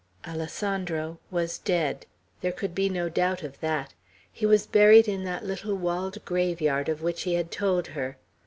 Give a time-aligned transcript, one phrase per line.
[0.27, 2.07] Alessandro was dead;
[2.41, 3.93] there could be no doubt of that.
[4.33, 8.17] He was buried in that little walled graveyard of which he had told her.